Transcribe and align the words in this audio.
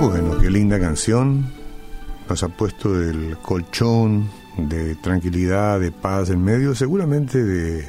Bueno, 0.00 0.36
qué 0.38 0.50
linda 0.50 0.78
canción. 0.78 1.46
Nos 2.28 2.42
ha 2.42 2.48
puesto 2.48 3.00
el 3.00 3.38
colchón 3.38 4.28
de 4.58 4.96
tranquilidad, 4.96 5.80
de 5.80 5.92
paz 5.92 6.28
en 6.28 6.44
medio, 6.44 6.74
seguramente 6.74 7.42
de 7.42 7.88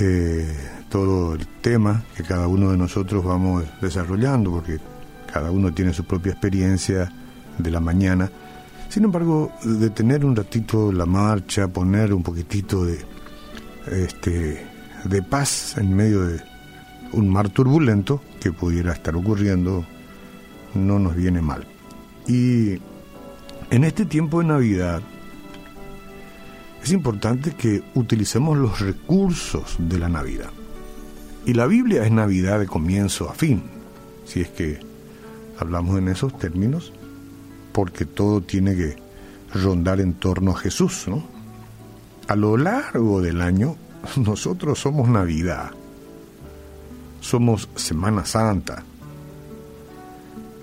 eh, 0.00 0.56
todo 0.88 1.34
el 1.34 1.46
tema 1.60 2.04
que 2.16 2.22
cada 2.22 2.46
uno 2.46 2.70
de 2.70 2.76
nosotros 2.76 3.24
vamos 3.24 3.64
desarrollando, 3.80 4.52
porque 4.52 4.78
cada 5.32 5.50
uno 5.50 5.74
tiene 5.74 5.92
su 5.92 6.04
propia 6.04 6.32
experiencia 6.32 7.10
de 7.58 7.70
la 7.70 7.80
mañana. 7.80 8.30
Sin 8.88 9.02
embargo, 9.02 9.50
detener 9.64 10.24
un 10.24 10.36
ratito 10.36 10.92
la 10.92 11.04
marcha, 11.04 11.66
poner 11.66 12.14
un 12.14 12.22
poquitito 12.22 12.84
de, 12.84 13.13
este, 13.90 14.66
de 15.04 15.22
paz 15.22 15.76
en 15.78 15.94
medio 15.94 16.24
de 16.24 16.40
un 17.12 17.28
mar 17.28 17.48
turbulento 17.48 18.22
que 18.40 18.52
pudiera 18.52 18.92
estar 18.92 19.14
ocurriendo 19.16 19.84
no 20.74 20.98
nos 20.98 21.14
viene 21.14 21.40
mal. 21.40 21.66
Y 22.26 22.80
en 23.70 23.84
este 23.84 24.04
tiempo 24.04 24.40
de 24.40 24.46
Navidad 24.46 25.02
es 26.82 26.92
importante 26.92 27.52
que 27.52 27.82
utilicemos 27.94 28.58
los 28.58 28.80
recursos 28.80 29.76
de 29.78 29.98
la 29.98 30.08
Navidad. 30.08 30.50
Y 31.46 31.54
la 31.54 31.66
Biblia 31.66 32.04
es 32.04 32.12
Navidad 32.12 32.58
de 32.58 32.66
comienzo 32.66 33.28
a 33.28 33.34
fin, 33.34 33.62
si 34.24 34.40
es 34.40 34.48
que 34.48 34.80
hablamos 35.58 35.98
en 35.98 36.08
esos 36.08 36.36
términos, 36.38 36.92
porque 37.72 38.04
todo 38.04 38.40
tiene 38.40 38.74
que 38.76 38.96
rondar 39.52 40.00
en 40.00 40.14
torno 40.14 40.52
a 40.52 40.56
Jesús, 40.56 41.04
¿no? 41.06 41.24
A 42.28 42.36
lo 42.36 42.56
largo 42.56 43.20
del 43.20 43.40
año, 43.42 43.76
nosotros 44.16 44.78
somos 44.78 45.08
Navidad, 45.08 45.70
somos 47.20 47.68
Semana 47.76 48.24
Santa, 48.24 48.82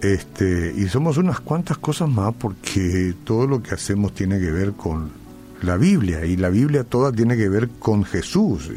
este, 0.02 0.74
y 0.76 0.88
somos 0.88 1.18
unas 1.18 1.40
cuantas 1.40 1.78
cosas 1.78 2.10
más 2.10 2.34
porque 2.34 3.14
todo 3.24 3.46
lo 3.46 3.62
que 3.62 3.76
hacemos 3.76 4.14
tiene 4.14 4.40
que 4.40 4.52
ver 4.52 4.74
con 4.74 5.12
la 5.62 5.78
Biblia 5.78 6.26
y 6.26 6.38
la 6.38 6.50
Biblia 6.50 6.84
toda 6.84 7.12
tiene 7.12 7.38
que 7.38 7.50
ver 7.50 7.70
con 7.70 8.04
Jesús. 8.04 8.72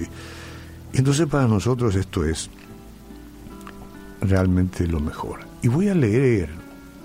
Entonces 0.92 1.27
para 1.27 1.48
nosotros 1.48 1.95
esto 1.95 2.25
es 2.25 2.51
realmente 4.20 4.87
lo 4.87 5.01
mejor. 5.01 5.41
Y 5.62 5.69
voy 5.69 5.89
a 5.89 5.95
leer 5.95 6.51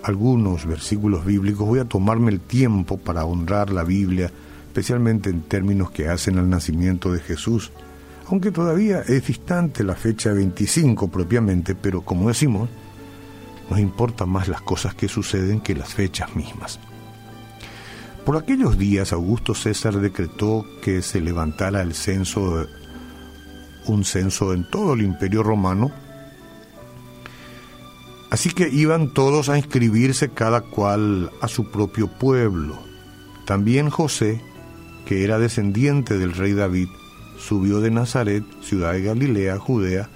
algunos 0.03 0.65
versículos 0.65 1.25
bíblicos, 1.25 1.65
voy 1.65 1.80
a 1.80 1.85
tomarme 1.85 2.31
el 2.31 2.39
tiempo 2.39 2.97
para 2.97 3.25
honrar 3.25 3.71
la 3.71 3.83
Biblia, 3.83 4.31
especialmente 4.69 5.31
en 5.31 5.41
términos 5.41 5.89
que 5.89 6.09
hacen 6.09 6.37
al 6.37 6.47
nacimiento 6.47 7.11
de 7.11 7.19
Jesús, 7.19 7.71
aunque 8.27 8.51
todavía 8.51 9.01
es 9.01 9.25
distante 9.25 9.83
la 9.83 9.95
fecha 9.95 10.31
25 10.31 11.07
propiamente, 11.09 11.73
pero 11.73 12.03
como 12.03 12.27
decimos, 12.27 12.69
nos 13.67 13.79
importan 13.79 14.29
más 14.29 14.47
las 14.47 14.61
cosas 14.61 14.93
que 14.93 15.07
suceden 15.07 15.61
que 15.61 15.73
las 15.73 15.95
fechas 15.95 16.35
mismas. 16.35 16.79
Por 18.23 18.37
aquellos 18.37 18.77
días 18.77 19.11
Augusto 19.11 19.55
César 19.55 19.99
decretó 19.99 20.63
que 20.83 21.01
se 21.01 21.19
levantara 21.19 21.81
el 21.81 21.95
censo, 21.95 22.67
un 23.87 24.05
censo 24.05 24.53
en 24.53 24.69
todo 24.69 24.93
el 24.93 25.01
imperio 25.01 25.41
romano, 25.41 25.91
así 28.29 28.51
que 28.51 28.69
iban 28.69 29.15
todos 29.15 29.49
a 29.49 29.57
inscribirse 29.57 30.29
cada 30.29 30.61
cual 30.61 31.31
a 31.41 31.47
su 31.47 31.71
propio 31.71 32.07
pueblo. 32.07 32.77
También 33.47 33.89
José, 33.89 34.43
que 35.09 35.23
era 35.23 35.39
descendiente 35.39 36.19
del 36.19 36.33
rey 36.33 36.53
David, 36.53 36.88
subió 37.39 37.79
de 37.79 37.89
Nazaret, 37.89 38.43
ciudad 38.61 38.93
de 38.93 39.02
Galilea, 39.02 39.57
Judea, 39.57 40.07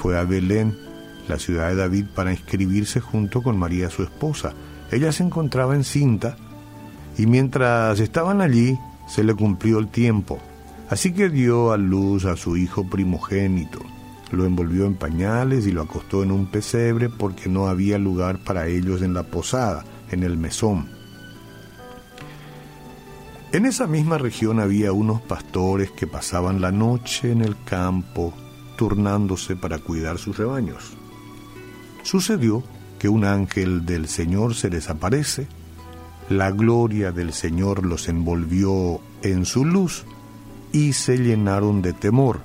fue 0.00 0.16
a 0.16 0.22
Belén, 0.22 0.72
la 1.26 1.40
ciudad 1.40 1.70
de 1.70 1.74
David, 1.74 2.04
para 2.14 2.30
inscribirse 2.30 3.00
junto 3.00 3.42
con 3.42 3.58
María 3.58 3.90
su 3.90 4.04
esposa. 4.04 4.52
Ella 4.92 5.10
se 5.10 5.24
encontraba 5.24 5.74
encinta 5.74 6.36
y 7.18 7.26
mientras 7.26 7.98
estaban 7.98 8.40
allí 8.40 8.78
se 9.08 9.24
le 9.24 9.34
cumplió 9.34 9.80
el 9.80 9.88
tiempo. 9.88 10.38
Así 10.88 11.12
que 11.12 11.28
dio 11.28 11.72
a 11.72 11.76
luz 11.76 12.24
a 12.24 12.36
su 12.36 12.56
hijo 12.56 12.88
primogénito. 12.88 13.80
Lo 14.30 14.44
envolvió 14.44 14.86
en 14.86 14.94
pañales 14.94 15.66
y 15.66 15.72
lo 15.72 15.82
acostó 15.82 16.22
en 16.22 16.30
un 16.30 16.46
pesebre 16.46 17.08
porque 17.08 17.48
no 17.48 17.66
había 17.66 17.98
lugar 17.98 18.38
para 18.44 18.68
ellos 18.68 19.02
en 19.02 19.12
la 19.12 19.24
posada, 19.24 19.84
en 20.12 20.22
el 20.22 20.36
mesón. 20.38 20.95
En 23.56 23.64
esa 23.64 23.86
misma 23.86 24.18
región 24.18 24.60
había 24.60 24.92
unos 24.92 25.22
pastores 25.22 25.90
que 25.90 26.06
pasaban 26.06 26.60
la 26.60 26.72
noche 26.72 27.32
en 27.32 27.40
el 27.40 27.56
campo, 27.64 28.34
turnándose 28.76 29.56
para 29.56 29.78
cuidar 29.78 30.18
sus 30.18 30.36
rebaños. 30.36 30.92
Sucedió 32.02 32.62
que 32.98 33.08
un 33.08 33.24
ángel 33.24 33.86
del 33.86 34.08
Señor 34.08 34.54
se 34.54 34.68
les 34.68 34.90
aparece 34.90 35.48
la 36.28 36.50
gloria 36.50 37.12
del 37.12 37.32
Señor 37.32 37.86
los 37.86 38.10
envolvió 38.10 39.00
en 39.22 39.46
su 39.46 39.64
luz 39.64 40.04
y 40.70 40.92
se 40.92 41.16
llenaron 41.16 41.80
de 41.80 41.94
temor. 41.94 42.40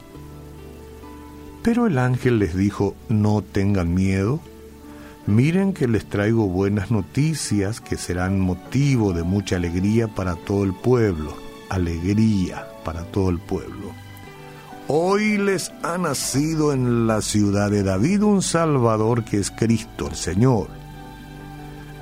Pero 1.62 1.88
el 1.88 1.98
ángel 1.98 2.40
les 2.40 2.56
dijo, 2.56 2.96
no 3.10 3.42
tengan 3.42 3.94
miedo, 3.94 4.40
miren 5.32 5.74
que 5.74 5.88
les 5.88 6.06
traigo 6.06 6.48
buenas 6.48 6.92
noticias 6.92 7.80
que 7.80 7.96
serán 7.96 8.40
motivo 8.40 9.14
de 9.14 9.24
mucha 9.24 9.56
alegría 9.56 10.08
para 10.08 10.36
todo 10.36 10.64
el 10.64 10.74
pueblo, 10.74 11.36
alegría 11.70 12.68
para 12.84 13.04
todo 13.06 13.30
el 13.30 13.40
pueblo. 13.40 13.94
Hoy 14.88 15.38
les 15.38 15.72
ha 15.84 15.98
nacido 15.98 16.74
en 16.74 17.08
la 17.08 17.22
ciudad 17.22 17.72
de 17.72 17.82
David 17.82 18.24
un 18.24 18.42
Salvador 18.42 19.24
que 19.24 19.38
es 19.38 19.52
Cristo 19.52 20.08
el 20.10 20.16
Señor. 20.16 20.68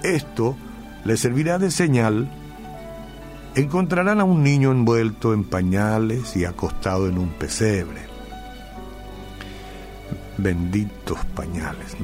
Esto 0.03 0.57
le 1.05 1.15
servirá 1.15 1.59
de 1.59 1.69
señal, 1.69 2.31
encontrarán 3.53 4.19
a 4.21 4.23
un 4.23 4.41
niño 4.41 4.71
envuelto 4.71 5.33
en 5.33 5.43
pañales 5.43 6.35
y 6.35 6.45
acostado 6.45 7.07
en 7.07 7.19
un 7.19 7.29
pesebre. 7.29 8.07
Benditos 10.37 11.19
pañales. 11.35 11.95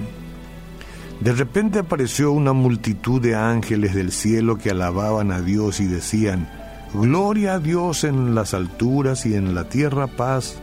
De 1.20 1.32
repente 1.32 1.80
apareció 1.80 2.32
una 2.32 2.54
multitud 2.54 3.22
de 3.22 3.36
ángeles 3.36 3.96
del 3.96 4.12
cielo 4.12 4.58
que 4.58 4.72
alababan 4.72 5.32
a 5.32 5.42
Dios 5.42 5.80
y 5.80 5.86
decían, 5.86 6.50
Gloria 6.94 7.56
a 7.56 7.60
Dios 7.60 8.04
en 8.04 8.36
las 8.36 8.54
alturas 8.54 9.26
y 9.26 9.36
en 9.36 9.56
la 9.56 9.68
tierra 9.68 10.08
paz 10.08 10.60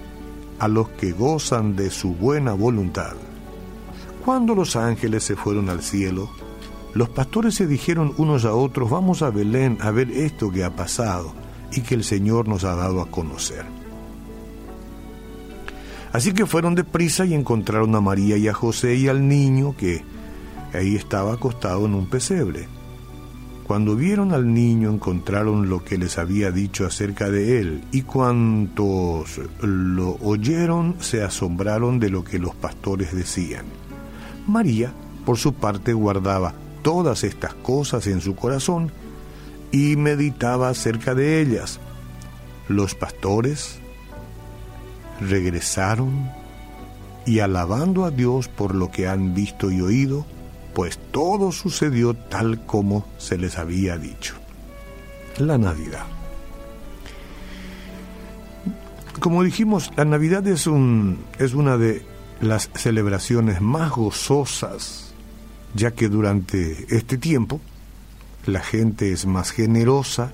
a 0.59 0.69
los 0.69 0.89
que 0.91 1.13
gozan 1.13 1.75
de 1.77 1.91
su 1.91 2.15
buena 2.15 2.53
voluntad. 2.53 3.15
Cuando 4.25 4.55
los 4.55 4.77
ángeles 4.77 5.25
se 5.25 5.37
fueron 5.37 5.69
al 5.69 5.83
cielo, 5.83 6.31
los 6.95 7.09
pastores 7.09 7.55
se 7.55 7.67
dijeron 7.67 8.15
unos 8.19 8.45
a 8.45 8.55
otros, 8.55 8.89
vamos 8.89 9.23
a 9.23 9.31
Belén 9.31 9.79
a 9.81 9.91
ver 9.91 10.11
esto 10.11 10.51
que 10.51 10.65
ha 10.65 10.71
pasado 10.71 11.35
y 11.73 11.81
que 11.81 11.95
el 11.95 12.05
Señor 12.05 12.47
nos 12.47 12.65
ha 12.65 12.77
dado 12.77 13.01
a 13.01 13.11
conocer. 13.11 13.65
Así 16.13 16.33
que 16.33 16.45
fueron 16.45 16.75
deprisa 16.75 17.25
y 17.25 17.33
encontraron 17.35 17.95
a 17.95 18.01
María 18.01 18.37
y 18.37 18.47
a 18.47 18.55
José 18.55 18.97
y 18.97 19.09
al 19.09 19.27
niño 19.27 19.75
que 19.77 20.05
ahí 20.75 20.97
estaba 20.97 21.35
acostado 21.35 21.87
en 21.87 21.95
un 21.95 22.07
pesebre. 22.07 22.67
Cuando 23.65 23.97
vieron 23.97 24.33
al 24.33 24.53
niño 24.53 24.91
encontraron 24.91 25.69
lo 25.69 25.85
que 25.85 25.97
les 25.97 26.19
había 26.19 26.51
dicho 26.51 26.85
acerca 26.85 27.31
de 27.31 27.61
él, 27.61 27.85
y 27.93 28.03
cuantos 28.03 29.41
lo 29.61 30.17
oyeron 30.21 30.97
se 31.01 31.23
asombraron 31.23 31.99
de 31.99 32.11
lo 32.11 32.25
que 32.25 32.39
los 32.39 32.55
pastores 32.55 33.15
decían. 33.15 33.65
María, 34.47 34.93
por 35.25 35.39
su 35.39 35.55
parte, 35.55 35.93
guardaba 35.93 36.55
todas 36.83 37.25
estas 37.25 37.55
cosas 37.55 38.07
en 38.09 38.21
su 38.21 38.35
corazón 38.35 38.91
y 39.71 39.97
meditaba 39.97 40.69
acerca 40.69 41.15
de 41.15 41.41
ellas. 41.41 41.81
Los 42.69 42.95
pastores 42.95 43.79
regresaron 45.21 46.31
y 47.25 47.39
alabando 47.39 48.05
a 48.05 48.11
Dios 48.11 48.49
por 48.49 48.75
lo 48.75 48.91
que 48.91 49.07
han 49.09 49.35
visto 49.35 49.71
y 49.71 49.81
oído, 49.81 50.27
pues 50.75 50.99
todo 51.11 51.53
sucedió 51.53 52.15
tal 52.15 52.65
como 52.67 53.07
se 53.19 53.39
les 53.39 53.59
había 53.59 53.97
dicho. 53.99 54.35
La 55.39 55.59
Navidad. 55.59 56.05
Como 59.21 59.43
dijimos, 59.43 59.91
la 59.97 60.05
Navidad 60.05 60.47
es, 60.47 60.67
un, 60.67 61.19
es 61.39 61.55
una 61.55 61.77
de 61.77 62.05
las 62.41 62.71
celebraciones 62.75 63.61
más 63.61 63.91
gozosas 63.91 65.13
ya 65.75 65.93
que 65.93 66.09
durante 66.09 66.87
este 66.95 67.19
tiempo 67.19 67.61
la 68.47 68.61
gente 68.61 69.13
es 69.13 69.27
más 69.27 69.51
generosa 69.51 70.33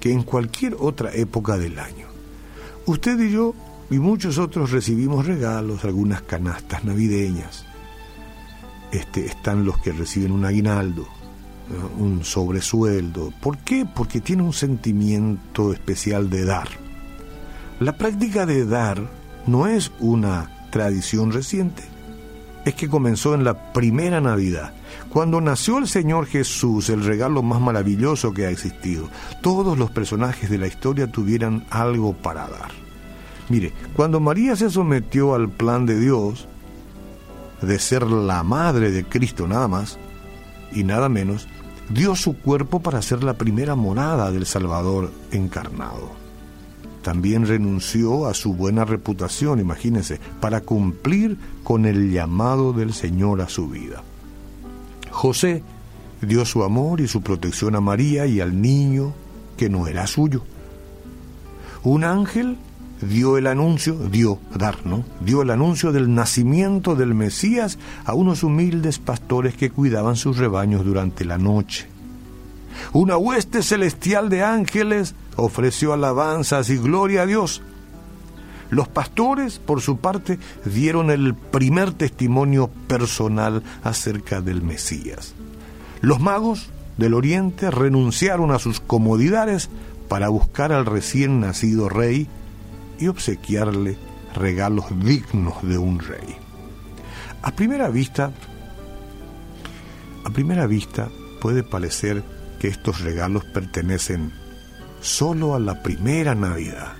que 0.00 0.12
en 0.12 0.22
cualquier 0.22 0.76
otra 0.78 1.14
época 1.14 1.58
del 1.58 1.78
año. 1.78 2.06
Usted 2.86 3.18
y 3.20 3.30
yo 3.30 3.54
y 3.90 3.98
muchos 3.98 4.38
otros 4.38 4.70
recibimos 4.70 5.26
regalos, 5.26 5.84
algunas 5.84 6.22
canastas 6.22 6.84
navideñas. 6.84 7.66
Este, 8.92 9.24
están 9.26 9.64
los 9.64 9.78
que 9.78 9.92
reciben 9.92 10.32
un 10.32 10.44
aguinaldo, 10.44 11.08
un 11.98 12.24
sobresueldo. 12.24 13.32
¿Por 13.40 13.58
qué? 13.58 13.86
Porque 13.86 14.20
tiene 14.20 14.42
un 14.42 14.52
sentimiento 14.52 15.72
especial 15.72 16.28
de 16.28 16.44
dar. 16.44 16.68
La 17.80 17.96
práctica 17.96 18.46
de 18.46 18.66
dar 18.66 19.10
no 19.46 19.66
es 19.66 19.90
una 19.98 20.50
tradición 20.70 21.32
reciente, 21.32 21.82
es 22.64 22.74
que 22.74 22.88
comenzó 22.88 23.34
en 23.34 23.44
la 23.44 23.72
primera 23.72 24.20
Navidad. 24.20 24.72
Cuando 25.08 25.40
nació 25.40 25.78
el 25.78 25.88
Señor 25.88 26.26
Jesús, 26.26 26.90
el 26.90 27.02
regalo 27.02 27.42
más 27.42 27.60
maravilloso 27.60 28.32
que 28.32 28.46
ha 28.46 28.50
existido, 28.50 29.08
todos 29.40 29.78
los 29.78 29.90
personajes 29.90 30.48
de 30.50 30.58
la 30.58 30.66
historia 30.66 31.10
tuvieran 31.10 31.64
algo 31.70 32.12
para 32.12 32.48
dar. 32.48 32.70
Mire, 33.48 33.72
cuando 33.94 34.20
María 34.20 34.54
se 34.54 34.70
sometió 34.70 35.34
al 35.34 35.50
plan 35.50 35.86
de 35.86 35.98
Dios, 35.98 36.46
de 37.62 37.78
ser 37.78 38.06
la 38.06 38.42
madre 38.42 38.90
de 38.90 39.04
Cristo 39.04 39.46
nada 39.46 39.68
más 39.68 39.98
y 40.72 40.84
nada 40.84 41.08
menos, 41.08 41.48
dio 41.88 42.14
su 42.14 42.36
cuerpo 42.38 42.80
para 42.80 43.02
ser 43.02 43.22
la 43.22 43.34
primera 43.34 43.74
morada 43.74 44.30
del 44.30 44.46
Salvador 44.46 45.10
encarnado. 45.30 46.10
También 47.02 47.46
renunció 47.46 48.26
a 48.26 48.34
su 48.34 48.54
buena 48.54 48.84
reputación, 48.84 49.58
imagínense, 49.58 50.20
para 50.40 50.60
cumplir 50.60 51.36
con 51.64 51.84
el 51.84 52.12
llamado 52.12 52.72
del 52.72 52.94
Señor 52.94 53.40
a 53.40 53.48
su 53.48 53.68
vida. 53.68 54.02
José 55.10 55.62
dio 56.20 56.44
su 56.44 56.62
amor 56.62 57.00
y 57.00 57.08
su 57.08 57.20
protección 57.20 57.74
a 57.74 57.80
María 57.80 58.26
y 58.26 58.40
al 58.40 58.60
niño 58.60 59.12
que 59.56 59.68
no 59.68 59.88
era 59.88 60.06
suyo. 60.06 60.42
Un 61.82 62.04
ángel 62.04 62.56
dio 63.02 63.36
el 63.36 63.46
anuncio, 63.46 63.94
dio, 63.94 64.38
dar, 64.54 64.86
¿no? 64.86 65.04
Dio 65.20 65.42
el 65.42 65.50
anuncio 65.50 65.92
del 65.92 66.14
nacimiento 66.14 66.94
del 66.94 67.14
Mesías 67.14 67.78
a 68.04 68.14
unos 68.14 68.42
humildes 68.42 68.98
pastores 68.98 69.54
que 69.54 69.70
cuidaban 69.70 70.16
sus 70.16 70.38
rebaños 70.38 70.84
durante 70.84 71.24
la 71.24 71.38
noche. 71.38 71.88
Una 72.92 73.16
hueste 73.16 73.62
celestial 73.62 74.28
de 74.28 74.42
ángeles 74.42 75.14
ofreció 75.36 75.92
alabanzas 75.92 76.70
y 76.70 76.76
gloria 76.76 77.22
a 77.22 77.26
Dios. 77.26 77.62
Los 78.70 78.88
pastores, 78.88 79.58
por 79.58 79.82
su 79.82 79.98
parte, 79.98 80.38
dieron 80.64 81.10
el 81.10 81.34
primer 81.34 81.92
testimonio 81.92 82.70
personal 82.86 83.62
acerca 83.82 84.40
del 84.40 84.62
Mesías. 84.62 85.34
Los 86.00 86.20
magos 86.20 86.70
del 86.96 87.14
Oriente 87.14 87.70
renunciaron 87.70 88.50
a 88.50 88.58
sus 88.58 88.80
comodidades 88.80 89.68
para 90.08 90.28
buscar 90.28 90.72
al 90.72 90.86
recién 90.86 91.40
nacido 91.40 91.88
rey 91.88 92.28
y 93.02 93.08
obsequiarle 93.08 93.98
regalos 94.34 94.84
dignos 95.04 95.60
de 95.62 95.76
un 95.76 95.98
rey. 95.98 96.36
A 97.42 97.50
primera 97.50 97.88
vista, 97.88 98.32
a 100.24 100.30
primera 100.30 100.66
vista 100.66 101.08
puede 101.40 101.64
parecer 101.64 102.22
que 102.60 102.68
estos 102.68 103.00
regalos 103.00 103.44
pertenecen 103.46 104.32
solo 105.00 105.56
a 105.56 105.58
la 105.58 105.82
primera 105.82 106.36
Navidad, 106.36 106.92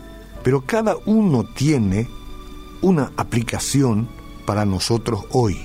pero 0.43 0.63
cada 0.63 0.97
uno 1.07 1.45
tiene 1.55 2.09
una 2.81 3.13
aplicación 3.17 4.09
para 4.45 4.65
nosotros 4.65 5.25
hoy. 5.31 5.57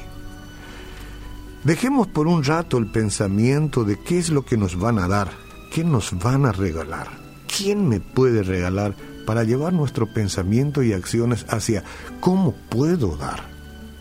Dejemos 1.63 2.05
por 2.05 2.27
un 2.27 2.43
rato 2.43 2.77
el 2.77 2.91
pensamiento 2.91 3.83
de 3.83 3.99
qué 3.99 4.19
es 4.19 4.29
lo 4.29 4.45
que 4.45 4.55
nos 4.55 4.77
van 4.77 4.99
a 4.99 5.07
dar, 5.07 5.31
qué 5.73 5.83
nos 5.83 6.11
van 6.19 6.45
a 6.45 6.51
regalar, 6.51 7.07
quién 7.47 7.89
me 7.89 7.99
puede 7.99 8.43
regalar 8.43 8.95
para 9.27 9.43
llevar 9.43 9.73
nuestro 9.73 10.07
pensamiento 10.07 10.83
y 10.83 10.93
acciones 10.93 11.45
hacia 11.49 11.83
cómo 12.21 12.53
puedo 12.69 13.17
dar, 13.17 13.43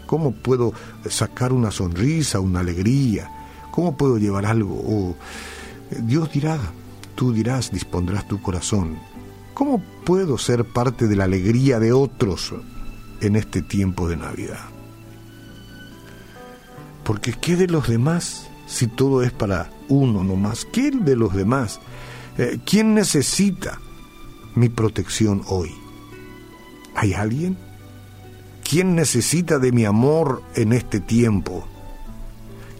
cómo 0.07 0.31
puedo 0.31 0.73
sacar 1.11 1.53
una 1.53 1.73
sonrisa, 1.73 2.39
una 2.39 2.61
alegría, 2.61 3.29
cómo 3.73 3.97
puedo 3.97 4.19
llevar 4.19 4.47
algo. 4.47 5.17
Dios 5.99 6.33
dirá, 6.33 6.61
tú 7.17 7.33
dirás, 7.33 7.73
dispondrás 7.73 8.29
tu 8.29 8.41
corazón. 8.41 9.01
¿Cómo 9.53 9.83
puedo 10.05 10.39
ser 10.39 10.65
parte 10.65 11.09
de 11.09 11.17
la 11.17 11.25
alegría 11.25 11.81
de 11.81 11.93
otros 11.93 12.55
en 13.21 13.35
este 13.35 13.63
tiempo 13.63 14.09
de 14.09 14.19
Navidad? 14.19 14.65
Porque 17.03 17.33
¿qué 17.33 17.57
de 17.57 17.67
los 17.67 17.89
demás 17.89 18.47
si 18.69 18.87
todo 18.87 19.25
es 19.25 19.33
para 19.33 19.71
uno 19.89 20.23
nomás? 20.23 20.65
¿Qué 20.73 20.93
de 20.93 21.17
los 21.17 21.35
demás? 21.35 21.81
Eh, 22.39 22.61
¿Quién 22.65 22.95
necesita 22.95 23.81
mi 24.57 24.69
protección 24.69 25.43
hoy? 25.47 25.73
¿Hay 26.97 27.13
alguien? 27.13 27.57
¿Quién 28.69 28.97
necesita 28.97 29.61
de 29.61 29.71
mi 29.71 29.85
amor 29.85 30.43
en 30.57 30.73
este 30.73 30.99
tiempo? 30.99 31.65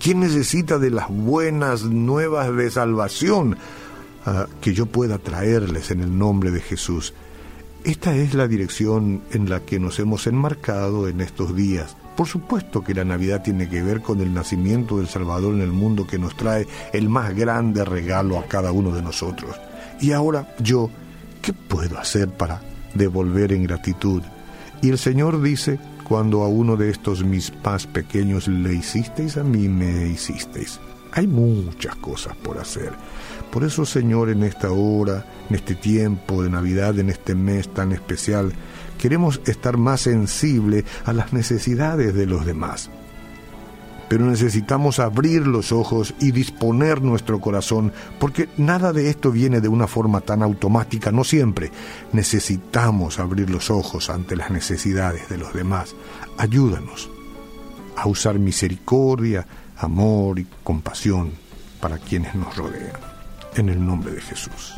¿Quién 0.01 0.21
necesita 0.21 0.79
de 0.79 0.91
las 0.91 1.09
buenas 1.09 1.85
nuevas 1.85 2.55
de 2.55 2.71
salvación 2.71 3.57
ah, 4.25 4.47
que 4.61 4.75
yo 4.75 4.87
pueda 4.87 5.19
traerles 5.19 5.91
en 5.91 6.01
el 6.01 6.19
nombre 6.19 6.51
de 6.51 6.61
Jesús? 6.61 7.15
Esta 7.85 8.17
es 8.17 8.35
la 8.35 8.49
dirección 8.49 9.23
en 9.31 9.49
la 9.49 9.61
que 9.61 9.79
nos 9.79 10.01
hemos 10.01 10.27
enmarcado 10.27 11.07
en 11.07 11.21
estos 11.21 11.55
días. 11.55 11.97
Por 12.17 12.27
supuesto 12.27 12.83
que 12.83 12.95
la 12.95 13.05
Navidad 13.05 13.43
tiene 13.45 13.69
que 13.69 13.83
ver 13.83 14.01
con 14.01 14.21
el 14.21 14.35
nacimiento 14.35 14.99
del 14.99 15.07
Salvador 15.07 15.55
en 15.55 15.61
el 15.61 15.71
mundo 15.71 16.07
que 16.07 16.19
nos 16.19 16.37
trae 16.37 16.67
el 16.93 17.09
más 17.09 17.37
grande 17.37 17.85
regalo 17.85 18.39
a 18.39 18.47
cada 18.47 18.73
uno 18.73 18.91
de 18.91 19.03
nosotros. 19.03 19.55
Y 20.01 20.13
ahora 20.13 20.53
yo, 20.59 20.91
¿qué 21.47 21.53
puedo 21.53 21.97
hacer 21.97 22.29
para 22.29 22.61
devolver 22.95 23.53
en 23.53 23.63
gratitud? 23.63 24.21
Y 24.83 24.91
el 24.91 24.99
Señor 24.99 25.41
dice, 25.41 25.79
cuando 26.03 26.43
a 26.43 26.49
uno 26.49 26.77
de 26.77 26.91
estos 26.91 27.25
mis 27.25 27.53
más 27.65 27.87
pequeños 27.87 28.49
le 28.49 28.75
hicisteis, 28.75 29.37
a 29.37 29.45
mí 29.45 29.69
me 29.69 30.09
hicisteis. 30.09 30.81
Hay 31.13 31.29
muchas 31.29 31.95
cosas 31.97 32.37
por 32.37 32.59
hacer. 32.59 32.91
Por 33.53 33.63
eso, 33.63 33.87
Señor, 33.87 34.29
en 34.29 34.43
esta 34.43 34.73
hora, 34.73 35.25
en 35.49 35.55
este 35.55 35.77
tiempo 35.77 36.43
de 36.43 36.51
Navidad, 36.51 36.99
en 36.99 37.11
este 37.11 37.37
mes 37.37 37.73
tan 37.73 37.93
especial, 37.93 38.53
queremos 38.99 39.41
estar 39.47 39.77
más 39.77 40.01
sensibles 40.01 40.85
a 41.05 41.13
las 41.13 41.33
necesidades 41.33 42.13
de 42.13 42.27
los 42.27 42.45
demás 42.45 42.91
pero 44.09 44.27
necesitamos 44.27 44.99
abrir 44.99 45.47
los 45.47 45.73
ojos 45.73 46.15
y 46.21 46.31
disponer 46.31 47.03
nuestro 47.03 47.41
corazón, 47.41 47.93
porque 48.19 48.49
nada 48.57 48.93
de 48.93 49.11
esto 49.11 49.31
viene 49.31 49.61
de 49.61 49.69
una 49.69 49.87
forma 49.87 50.21
tan 50.21 50.43
automática, 50.43 51.11
no 51.11 51.25
siempre. 51.25 51.71
Necesitamos 52.13 53.19
abrir 53.19 53.51
los 53.51 53.71
ojos 53.71 54.11
ante 54.11 54.37
las 54.37 54.51
necesidades 54.51 55.29
de 55.29 55.39
los 55.39 55.53
demás. 55.53 55.95
Ayúdanos 56.39 57.11
a 57.97 58.07
usar 58.09 58.39
misericordia, 58.39 59.47
amor 59.79 60.39
y 60.39 60.47
compasión 60.63 61.33
para 61.81 61.99
quienes 61.99 62.35
nos 62.35 62.57
rodean. 62.57 62.97
En 63.55 63.69
el 63.69 63.85
nombre 63.85 64.13
de 64.13 64.21
Jesús. 64.21 64.75